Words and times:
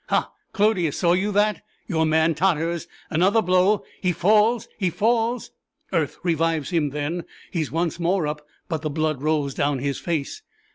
"Ha, 0.09 0.31
Clodius! 0.51 0.97
saw 0.97 1.13
you 1.13 1.31
that? 1.33 1.61
Your 1.85 2.07
man 2.07 2.33
totters! 2.33 2.87
Another 3.11 3.39
blow 3.39 3.83
he 4.01 4.11
falls 4.11 4.67
he 4.79 4.89
falls!" 4.89 5.51
"Earth 5.93 6.17
revives 6.23 6.71
him 6.71 6.89
then. 6.89 7.23
He 7.51 7.61
is 7.61 7.71
once 7.71 7.99
more 7.99 8.25
up; 8.25 8.41
but 8.67 8.81
the 8.81 8.89
blood 8.89 9.21
rolls 9.21 9.53
down 9.53 9.77
his 9.77 9.99
face." 9.99 10.41